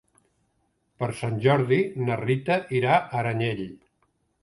[1.03, 3.67] Per Sant Jordi na Rita irà a Aranyel.